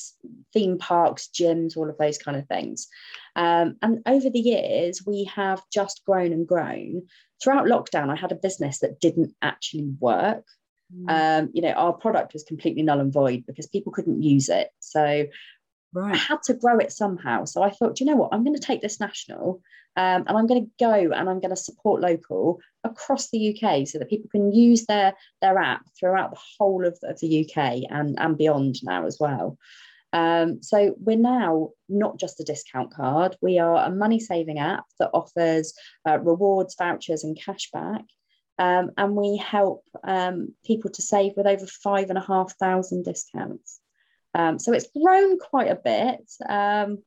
theme 0.53 0.77
parks 0.77 1.29
gyms 1.33 1.75
all 1.75 1.89
of 1.89 1.97
those 1.97 2.17
kind 2.17 2.37
of 2.37 2.47
things 2.47 2.87
um, 3.35 3.75
and 3.81 3.99
over 4.05 4.29
the 4.29 4.39
years 4.39 5.05
we 5.05 5.25
have 5.25 5.61
just 5.71 6.03
grown 6.05 6.31
and 6.31 6.47
grown 6.47 7.03
throughout 7.41 7.65
lockdown 7.65 8.09
i 8.09 8.15
had 8.15 8.31
a 8.31 8.35
business 8.35 8.79
that 8.79 8.99
didn't 8.99 9.33
actually 9.41 9.89
work 9.99 10.45
mm. 10.95 11.09
um, 11.09 11.49
you 11.53 11.61
know 11.61 11.71
our 11.71 11.93
product 11.93 12.33
was 12.33 12.43
completely 12.43 12.83
null 12.83 12.99
and 12.99 13.13
void 13.13 13.43
because 13.45 13.67
people 13.67 13.91
couldn't 13.91 14.21
use 14.21 14.49
it 14.49 14.69
so 14.79 15.25
Right. 15.93 16.13
I 16.13 16.17
had 16.17 16.43
to 16.43 16.53
grow 16.53 16.77
it 16.77 16.91
somehow. 16.91 17.45
So 17.45 17.63
I 17.63 17.69
thought, 17.69 17.99
you 17.99 18.05
know 18.05 18.15
what? 18.15 18.29
I'm 18.31 18.43
going 18.43 18.55
to 18.55 18.61
take 18.61 18.81
this 18.81 18.99
national 18.99 19.61
um, 19.95 20.25
and 20.27 20.37
I'm 20.37 20.45
going 20.45 20.65
to 20.65 20.71
go 20.79 20.93
and 20.93 21.29
I'm 21.29 21.39
going 21.39 21.49
to 21.49 21.55
support 21.55 22.01
local 22.01 22.59
across 22.83 23.29
the 23.29 23.49
UK 23.49 23.87
so 23.87 23.97
that 23.97 24.09
people 24.09 24.29
can 24.29 24.53
use 24.53 24.85
their, 24.85 25.13
their 25.41 25.57
app 25.57 25.81
throughout 25.99 26.31
the 26.31 26.39
whole 26.59 26.85
of, 26.85 26.99
of 27.03 27.19
the 27.19 27.43
UK 27.43 27.81
and, 27.89 28.15
and 28.19 28.37
beyond 28.37 28.75
now 28.83 29.07
as 29.07 29.17
well. 29.19 29.57
Um, 30.13 30.61
so 30.61 30.95
we're 30.99 31.17
now 31.17 31.71
not 31.89 32.19
just 32.19 32.39
a 32.39 32.43
discount 32.43 32.93
card, 32.93 33.35
we 33.41 33.57
are 33.59 33.85
a 33.85 33.89
money 33.89 34.19
saving 34.19 34.59
app 34.59 34.85
that 34.99 35.09
offers 35.13 35.73
uh, 36.07 36.19
rewards, 36.19 36.75
vouchers, 36.77 37.23
and 37.23 37.37
cashback. 37.37 38.05
Um, 38.59 38.91
and 38.97 39.15
we 39.15 39.37
help 39.37 39.83
um, 40.03 40.53
people 40.65 40.91
to 40.91 41.01
save 41.01 41.33
with 41.37 41.47
over 41.47 41.65
five 41.65 42.09
and 42.09 42.17
a 42.17 42.25
half 42.25 42.57
thousand 42.57 43.05
discounts. 43.05 43.79
Um, 44.33 44.59
so 44.59 44.73
it's 44.73 44.87
grown 44.99 45.39
quite 45.39 45.71
a 45.71 45.75
bit. 45.75 46.31
Um, 46.47 46.99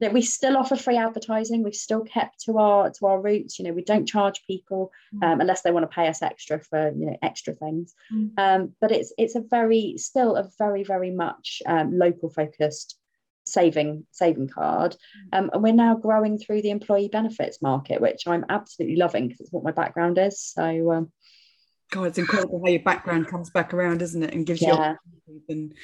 you 0.00 0.12
we 0.12 0.22
still 0.22 0.56
offer 0.56 0.76
free 0.76 0.96
advertising. 0.96 1.62
We've 1.62 1.74
still 1.74 2.02
kept 2.02 2.44
to 2.44 2.58
our 2.58 2.90
to 2.90 3.06
our 3.06 3.20
roots. 3.20 3.58
You 3.58 3.64
know, 3.64 3.72
we 3.72 3.82
don't 3.82 4.06
charge 4.06 4.42
people 4.46 4.92
mm. 5.14 5.26
um, 5.26 5.40
unless 5.40 5.62
they 5.62 5.72
want 5.72 5.84
to 5.90 5.94
pay 5.94 6.08
us 6.08 6.22
extra 6.22 6.60
for 6.60 6.92
you 6.96 7.06
know 7.06 7.16
extra 7.22 7.54
things. 7.54 7.94
Mm. 8.12 8.30
Um, 8.38 8.72
but 8.80 8.92
it's 8.92 9.12
it's 9.18 9.34
a 9.34 9.40
very 9.40 9.96
still 9.96 10.36
a 10.36 10.48
very 10.58 10.84
very 10.84 11.10
much 11.10 11.62
um, 11.66 11.98
local 11.98 12.30
focused 12.30 12.96
saving 13.52 14.06
saving 14.12 14.48
card, 14.48 14.96
mm. 15.32 15.38
um, 15.38 15.50
and 15.52 15.62
we're 15.62 15.72
now 15.72 15.94
growing 15.94 16.38
through 16.38 16.62
the 16.62 16.70
employee 16.70 17.08
benefits 17.08 17.60
market, 17.62 18.00
which 18.00 18.26
I'm 18.26 18.44
absolutely 18.48 18.96
loving 18.96 19.28
because 19.28 19.40
it's 19.40 19.52
what 19.52 19.64
my 19.64 19.72
background 19.72 20.18
is. 20.18 20.40
So. 20.40 20.92
Um, 20.92 21.12
God, 21.90 22.08
it's 22.08 22.18
incredible 22.18 22.60
how 22.62 22.70
your 22.70 22.82
background 22.82 23.28
comes 23.28 23.48
back 23.48 23.72
around, 23.72 24.02
isn't 24.02 24.22
it? 24.22 24.34
And 24.34 24.44
gives 24.44 24.60
yeah. 24.60 24.96
you 25.26 25.42
and 25.48 25.74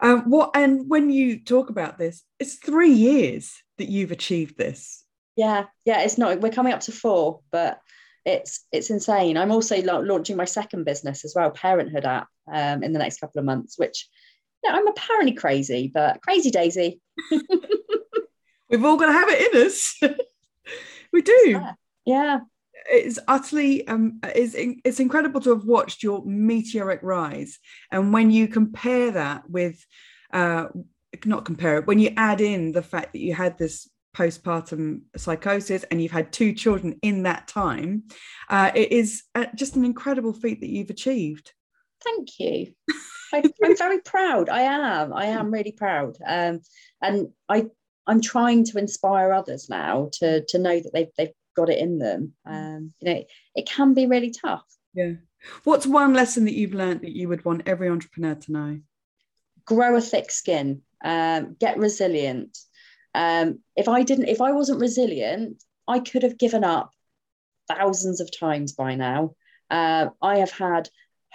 um, 0.00 0.30
what 0.30 0.50
and 0.54 0.88
when 0.88 1.10
you 1.10 1.40
talk 1.40 1.70
about 1.70 1.98
this, 1.98 2.22
it's 2.38 2.54
three 2.54 2.92
years 2.92 3.62
that 3.78 3.88
you've 3.88 4.12
achieved 4.12 4.56
this. 4.56 5.04
Yeah, 5.36 5.66
yeah, 5.84 6.02
it's 6.02 6.18
not. 6.18 6.40
We're 6.40 6.52
coming 6.52 6.72
up 6.72 6.80
to 6.80 6.92
four, 6.92 7.40
but 7.50 7.80
it's 8.24 8.64
it's 8.70 8.90
insane. 8.90 9.36
I'm 9.36 9.50
also 9.50 9.80
launching 9.82 10.36
my 10.36 10.44
second 10.44 10.84
business 10.84 11.24
as 11.24 11.32
well, 11.34 11.50
Parenthood 11.50 12.04
app, 12.04 12.28
um, 12.52 12.82
in 12.82 12.92
the 12.92 12.98
next 12.98 13.18
couple 13.18 13.40
of 13.40 13.44
months. 13.44 13.78
Which, 13.78 14.08
know, 14.64 14.74
I'm 14.74 14.88
apparently 14.88 15.32
crazy, 15.32 15.90
but 15.92 16.20
crazy 16.22 16.50
Daisy. 16.50 17.00
We've 18.70 18.84
all 18.84 18.96
got 18.96 19.06
to 19.06 19.12
have 19.12 19.28
it 19.28 19.54
in 19.54 19.66
us. 19.66 19.98
we 21.12 21.22
do. 21.22 21.50
Yeah. 21.50 21.72
yeah 22.04 22.38
it's 22.90 23.18
utterly 23.28 23.86
um 23.88 24.18
it's, 24.22 24.54
it's 24.84 25.00
incredible 25.00 25.40
to 25.40 25.50
have 25.50 25.64
watched 25.64 26.02
your 26.02 26.24
meteoric 26.24 27.00
rise 27.02 27.58
and 27.90 28.12
when 28.12 28.30
you 28.30 28.48
compare 28.48 29.10
that 29.10 29.48
with 29.48 29.84
uh 30.32 30.66
not 31.24 31.44
compare 31.44 31.78
it 31.78 31.86
when 31.86 31.98
you 31.98 32.12
add 32.16 32.40
in 32.40 32.72
the 32.72 32.82
fact 32.82 33.12
that 33.12 33.20
you 33.20 33.34
had 33.34 33.58
this 33.58 33.88
postpartum 34.16 35.02
psychosis 35.16 35.84
and 35.84 36.02
you've 36.02 36.12
had 36.12 36.32
two 36.32 36.52
children 36.52 36.98
in 37.02 37.22
that 37.22 37.46
time 37.46 38.02
uh, 38.48 38.70
it 38.74 38.90
is 38.90 39.22
uh, 39.34 39.46
just 39.54 39.76
an 39.76 39.84
incredible 39.84 40.32
feat 40.32 40.60
that 40.60 40.70
you've 40.70 40.90
achieved 40.90 41.52
thank 42.04 42.38
you. 42.38 42.72
I, 43.32 43.42
am 43.64 43.76
very 43.76 44.00
proud. 44.00 44.48
I 44.48 44.62
am. 44.62 45.12
I 45.12 45.26
am 45.26 45.52
really 45.52 45.72
proud. 45.72 46.16
Um, 46.24 46.60
and 47.02 47.28
i 47.48 47.66
i'm 48.06 48.20
trying 48.22 48.64
to 48.64 48.78
inspire 48.78 49.32
others 49.32 49.68
now 49.68 50.08
to 50.14 50.44
to 50.46 50.58
know 50.58 50.80
that 50.80 50.90
they've, 50.92 51.10
they've 51.16 51.34
got 51.54 51.68
it 51.68 51.78
in 51.78 51.98
them. 51.98 52.32
Um, 52.46 52.92
you 53.00 53.12
know 53.12 53.24
it 53.54 53.68
can 53.68 53.94
be 53.94 54.06
really 54.06 54.30
tough. 54.30 54.64
Yeah. 54.94 55.12
What's 55.64 55.86
one 55.86 56.14
lesson 56.14 56.46
that 56.46 56.54
you've 56.54 56.74
learned 56.74 57.02
that 57.02 57.14
you 57.14 57.28
would 57.28 57.44
want 57.44 57.62
every 57.66 57.88
entrepreneur 57.88 58.34
to 58.34 58.52
know? 58.52 58.80
Grow 59.64 59.94
a 59.96 60.00
thick 60.00 60.32
skin. 60.32 60.82
Um, 61.04 61.56
get 61.60 61.78
resilient. 61.78 62.58
Um, 63.14 63.60
if 63.76 63.88
i 63.88 64.02
didn't 64.02 64.28
if 64.28 64.40
i 64.40 64.52
wasn't 64.52 64.80
resilient 64.80 65.62
i 65.86 65.98
could 65.98 66.22
have 66.22 66.38
given 66.38 66.62
up 66.62 66.90
thousands 67.68 68.20
of 68.20 68.36
times 68.36 68.72
by 68.72 68.94
now. 68.94 69.34
Uh, 69.70 70.08
i 70.22 70.38
have 70.38 70.50
had 70.50 70.88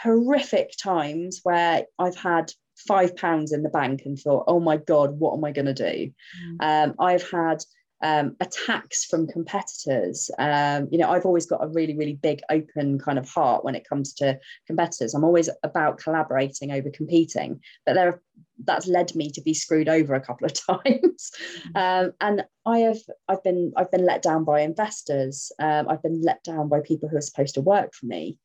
horrific 0.03 0.71
times 0.81 1.39
where 1.43 1.85
i've 1.99 2.15
had 2.15 2.51
five 2.87 3.15
pounds 3.15 3.53
in 3.53 3.63
the 3.63 3.69
bank 3.69 4.01
and 4.05 4.19
thought 4.19 4.43
oh 4.47 4.59
my 4.59 4.77
god 4.77 5.19
what 5.19 5.35
am 5.35 5.43
i 5.43 5.51
going 5.51 5.65
to 5.65 5.73
do 5.73 6.11
mm. 6.41 6.57
um, 6.61 6.93
i've 6.99 7.29
had 7.29 7.63
um, 8.03 8.35
attacks 8.41 9.05
from 9.05 9.27
competitors. 9.27 10.29
Um, 10.37 10.89
you 10.91 10.97
know, 10.97 11.09
I've 11.09 11.25
always 11.25 11.45
got 11.45 11.63
a 11.63 11.69
really, 11.69 11.95
really 11.97 12.15
big 12.21 12.41
open 12.51 12.99
kind 12.99 13.17
of 13.17 13.27
heart 13.29 13.63
when 13.63 13.75
it 13.75 13.87
comes 13.87 14.13
to 14.15 14.37
competitors. 14.67 15.13
I'm 15.13 15.23
always 15.23 15.49
about 15.63 15.99
collaborating 15.99 16.71
over 16.71 16.89
competing, 16.89 17.61
but 17.85 17.93
there 17.93 18.21
that's 18.65 18.87
led 18.87 19.15
me 19.15 19.29
to 19.31 19.41
be 19.41 19.53
screwed 19.53 19.87
over 19.89 20.13
a 20.13 20.21
couple 20.21 20.45
of 20.45 20.53
times. 20.83 20.83
Mm-hmm. 20.85 21.77
Um, 21.77 22.11
and 22.19 22.43
I 22.65 22.79
have 22.79 22.99
I've 23.29 23.43
been 23.43 23.71
I've 23.77 23.91
been 23.91 24.05
let 24.05 24.21
down 24.21 24.43
by 24.43 24.59
investors. 24.59 25.53
Um, 25.57 25.87
I've 25.87 26.03
been 26.03 26.21
let 26.21 26.43
down 26.43 26.67
by 26.67 26.81
people 26.81 27.07
who 27.07 27.17
are 27.17 27.21
supposed 27.21 27.55
to 27.55 27.61
work 27.61 27.93
for 27.93 28.05
me. 28.05 28.37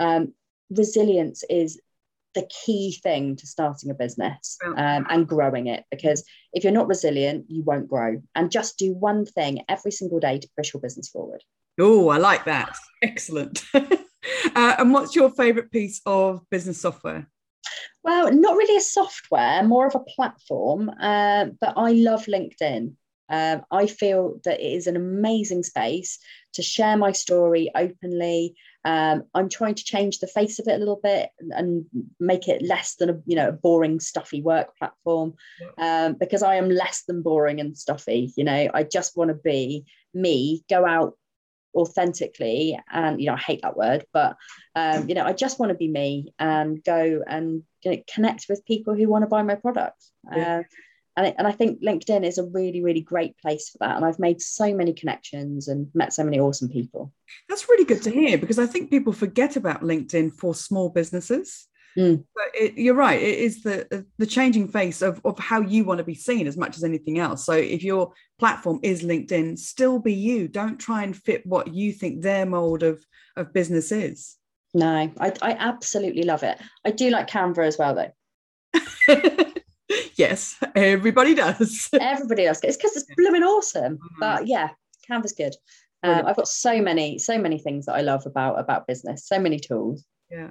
Um, 0.00 0.34
resilience 0.76 1.44
is 1.48 1.80
the 2.34 2.46
key 2.64 2.92
thing 3.02 3.36
to 3.36 3.46
starting 3.46 3.90
a 3.90 3.94
business 3.94 4.58
um, 4.64 5.06
and 5.08 5.28
growing 5.28 5.68
it 5.68 5.84
because 5.90 6.24
if 6.52 6.64
you're 6.64 6.72
not 6.72 6.88
resilient 6.88 7.46
you 7.48 7.62
won't 7.62 7.88
grow. 7.88 8.20
And 8.34 8.50
just 8.50 8.78
do 8.78 8.92
one 8.92 9.24
thing 9.24 9.62
every 9.68 9.92
single 9.92 10.20
day 10.20 10.38
to 10.38 10.48
push 10.56 10.74
your 10.74 10.80
business 10.80 11.08
forward. 11.08 11.42
Oh 11.78 12.08
i 12.08 12.18
like 12.18 12.44
that. 12.44 12.76
Excellent. 13.02 13.64
Uh, 14.56 14.74
and 14.78 14.90
what's 14.90 15.14
your 15.14 15.28
favorite 15.28 15.70
piece 15.70 16.00
of 16.06 16.40
business 16.48 16.80
software? 16.80 17.26
Well 18.02 18.32
not 18.32 18.56
really 18.56 18.78
a 18.78 18.80
software 18.80 19.62
more 19.62 19.86
of 19.86 19.94
a 19.94 20.00
platform 20.00 20.88
uh, 20.88 21.46
but 21.60 21.74
i 21.76 21.92
love 21.92 22.24
linkedin 22.24 22.94
um, 23.28 23.62
I 23.70 23.86
feel 23.86 24.40
that 24.44 24.60
it 24.60 24.72
is 24.72 24.86
an 24.86 24.96
amazing 24.96 25.62
space 25.62 26.18
to 26.54 26.62
share 26.62 26.96
my 26.96 27.12
story 27.12 27.70
openly. 27.74 28.54
Um, 28.84 29.24
I'm 29.34 29.48
trying 29.48 29.76
to 29.76 29.84
change 29.84 30.18
the 30.18 30.26
face 30.26 30.58
of 30.58 30.68
it 30.68 30.74
a 30.74 30.78
little 30.78 31.00
bit 31.02 31.30
and 31.38 31.86
make 32.20 32.48
it 32.48 32.62
less 32.62 32.96
than 32.96 33.10
a 33.10 33.20
you 33.24 33.36
know 33.36 33.48
a 33.48 33.52
boring, 33.52 34.00
stuffy 34.00 34.42
work 34.42 34.76
platform 34.76 35.34
um, 35.78 36.14
because 36.14 36.42
I 36.42 36.56
am 36.56 36.68
less 36.68 37.04
than 37.04 37.22
boring 37.22 37.60
and 37.60 37.76
stuffy. 37.76 38.32
You 38.36 38.44
know, 38.44 38.68
I 38.74 38.82
just 38.82 39.16
want 39.16 39.28
to 39.28 39.34
be 39.34 39.86
me, 40.12 40.62
go 40.68 40.84
out 40.84 41.16
authentically, 41.74 42.78
and 42.92 43.20
you 43.20 43.26
know 43.26 43.34
I 43.34 43.38
hate 43.38 43.62
that 43.62 43.76
word, 43.76 44.04
but 44.12 44.36
um, 44.74 45.08
you 45.08 45.14
know 45.14 45.24
I 45.24 45.32
just 45.32 45.58
want 45.58 45.70
to 45.70 45.78
be 45.78 45.88
me 45.88 46.34
and 46.38 46.84
go 46.84 47.22
and 47.26 47.62
you 47.82 47.90
know, 47.90 48.02
connect 48.12 48.46
with 48.50 48.66
people 48.66 48.94
who 48.94 49.08
want 49.08 49.22
to 49.22 49.28
buy 49.28 49.42
my 49.42 49.54
product. 49.54 50.04
Yeah. 50.30 50.62
Uh, 51.16 51.20
and, 51.20 51.26
it, 51.26 51.34
and 51.38 51.46
I 51.46 51.52
think 51.52 51.82
LinkedIn 51.82 52.24
is 52.24 52.38
a 52.38 52.44
really, 52.44 52.82
really 52.82 53.00
great 53.00 53.36
place 53.38 53.70
for 53.70 53.78
that. 53.80 53.96
And 53.96 54.04
I've 54.04 54.18
made 54.18 54.40
so 54.40 54.74
many 54.74 54.92
connections 54.92 55.68
and 55.68 55.88
met 55.94 56.12
so 56.12 56.24
many 56.24 56.38
awesome 56.38 56.68
people. 56.68 57.12
That's 57.48 57.68
really 57.68 57.84
good 57.84 58.02
to 58.02 58.10
hear 58.10 58.38
because 58.38 58.58
I 58.58 58.66
think 58.66 58.90
people 58.90 59.12
forget 59.12 59.56
about 59.56 59.82
LinkedIn 59.82 60.34
for 60.34 60.54
small 60.54 60.88
businesses. 60.88 61.66
Mm. 61.96 62.24
But 62.34 62.44
it, 62.60 62.76
you're 62.76 62.94
right; 62.94 63.22
it 63.22 63.38
is 63.38 63.62
the 63.62 64.04
the 64.18 64.26
changing 64.26 64.66
face 64.66 65.00
of, 65.00 65.20
of 65.24 65.38
how 65.38 65.60
you 65.60 65.84
want 65.84 65.98
to 65.98 66.04
be 66.04 66.16
seen 66.16 66.48
as 66.48 66.56
much 66.56 66.76
as 66.76 66.82
anything 66.82 67.20
else. 67.20 67.46
So 67.46 67.52
if 67.52 67.84
your 67.84 68.12
platform 68.40 68.80
is 68.82 69.04
LinkedIn, 69.04 69.56
still 69.60 70.00
be 70.00 70.12
you. 70.12 70.48
Don't 70.48 70.76
try 70.76 71.04
and 71.04 71.16
fit 71.16 71.46
what 71.46 71.72
you 71.72 71.92
think 71.92 72.20
their 72.20 72.46
mold 72.46 72.82
of 72.82 73.06
of 73.36 73.52
business 73.52 73.92
is. 73.92 74.36
No, 74.74 74.88
I, 75.20 75.32
I 75.40 75.52
absolutely 75.52 76.24
love 76.24 76.42
it. 76.42 76.58
I 76.84 76.90
do 76.90 77.10
like 77.10 77.28
Canva 77.30 77.64
as 77.64 77.78
well, 77.78 77.94
though. 77.94 78.12
yes, 80.16 80.56
everybody 80.74 81.34
does. 81.34 81.88
Everybody 82.00 82.44
does. 82.44 82.60
It's 82.62 82.76
because 82.76 82.96
it's 82.96 83.06
blooming 83.16 83.42
awesome. 83.42 83.94
Mm-hmm. 83.94 84.20
But 84.20 84.46
yeah, 84.46 84.70
Canva's 85.06 85.32
good. 85.32 85.54
Um, 86.02 86.26
I've 86.26 86.36
got 86.36 86.48
so 86.48 86.82
many, 86.82 87.18
so 87.18 87.38
many 87.38 87.58
things 87.58 87.86
that 87.86 87.94
I 87.94 88.02
love 88.02 88.26
about 88.26 88.58
about 88.58 88.86
business. 88.86 89.26
So 89.26 89.38
many 89.38 89.58
tools. 89.58 90.04
Yeah, 90.30 90.50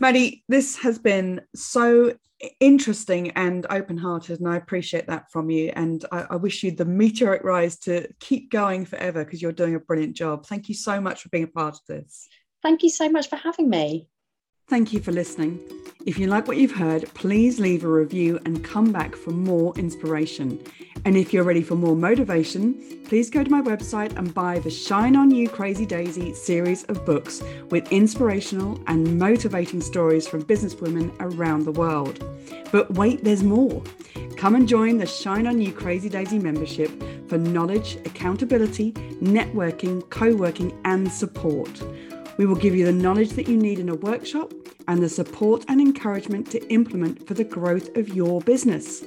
Maddie, 0.00 0.44
this 0.48 0.76
has 0.78 0.98
been 0.98 1.42
so 1.54 2.14
interesting 2.58 3.30
and 3.32 3.66
open-hearted, 3.68 4.40
and 4.40 4.48
I 4.48 4.56
appreciate 4.56 5.06
that 5.08 5.30
from 5.30 5.50
you. 5.50 5.72
And 5.76 6.04
I, 6.10 6.26
I 6.30 6.36
wish 6.36 6.62
you 6.62 6.70
the 6.70 6.86
meteoric 6.86 7.44
rise 7.44 7.78
to 7.80 8.08
keep 8.18 8.50
going 8.50 8.86
forever 8.86 9.24
because 9.24 9.42
you're 9.42 9.52
doing 9.52 9.74
a 9.74 9.80
brilliant 9.80 10.16
job. 10.16 10.46
Thank 10.46 10.68
you 10.68 10.74
so 10.74 11.00
much 11.00 11.22
for 11.22 11.28
being 11.28 11.44
a 11.44 11.48
part 11.48 11.74
of 11.74 11.82
this. 11.86 12.28
Thank 12.62 12.82
you 12.82 12.90
so 12.90 13.08
much 13.08 13.28
for 13.28 13.36
having 13.36 13.68
me. 13.68 14.08
Thank 14.70 14.92
you 14.92 15.00
for 15.00 15.10
listening. 15.10 15.58
If 16.06 16.16
you 16.16 16.28
like 16.28 16.46
what 16.46 16.56
you've 16.56 16.70
heard, 16.70 17.12
please 17.14 17.58
leave 17.58 17.82
a 17.82 17.88
review 17.88 18.38
and 18.44 18.64
come 18.64 18.92
back 18.92 19.16
for 19.16 19.32
more 19.32 19.76
inspiration. 19.76 20.62
And 21.04 21.16
if 21.16 21.32
you're 21.32 21.42
ready 21.42 21.60
for 21.60 21.74
more 21.74 21.96
motivation, 21.96 22.80
please 23.04 23.30
go 23.30 23.42
to 23.42 23.50
my 23.50 23.62
website 23.62 24.16
and 24.16 24.32
buy 24.32 24.60
the 24.60 24.70
Shine 24.70 25.16
On 25.16 25.28
You 25.32 25.48
Crazy 25.48 25.84
Daisy 25.84 26.34
series 26.34 26.84
of 26.84 27.04
books 27.04 27.42
with 27.70 27.90
inspirational 27.90 28.80
and 28.86 29.18
motivating 29.18 29.80
stories 29.80 30.28
from 30.28 30.44
businesswomen 30.44 31.12
around 31.18 31.64
the 31.64 31.72
world. 31.72 32.24
But 32.70 32.92
wait, 32.92 33.24
there's 33.24 33.42
more. 33.42 33.82
Come 34.36 34.54
and 34.54 34.68
join 34.68 34.98
the 34.98 35.06
Shine 35.06 35.48
On 35.48 35.60
You 35.60 35.72
Crazy 35.72 36.08
Daisy 36.08 36.38
membership 36.38 36.92
for 37.28 37.38
knowledge, 37.38 37.96
accountability, 38.04 38.92
networking, 39.20 40.08
co 40.10 40.32
working, 40.36 40.80
and 40.84 41.10
support. 41.10 41.82
We 42.36 42.46
will 42.46 42.56
give 42.56 42.74
you 42.74 42.84
the 42.84 42.92
knowledge 42.92 43.30
that 43.30 43.48
you 43.48 43.56
need 43.56 43.78
in 43.78 43.88
a 43.88 43.94
workshop 43.94 44.52
and 44.88 45.02
the 45.02 45.08
support 45.08 45.64
and 45.68 45.80
encouragement 45.80 46.50
to 46.50 46.62
implement 46.72 47.26
for 47.26 47.32
the 47.34 47.44
growth 47.44 47.96
of 47.96 48.08
your 48.08 48.40
business. 48.40 49.04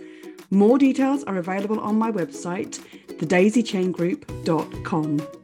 More 0.49 0.77
details 0.77 1.23
are 1.23 1.37
available 1.37 1.79
on 1.79 1.97
my 1.97 2.11
website, 2.11 2.79
thedaisychaingroup.com. 3.07 5.42